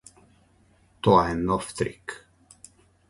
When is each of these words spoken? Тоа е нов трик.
Тоа 1.07 1.21
е 1.33 1.35
нов 1.49 1.69
трик. 1.81 2.17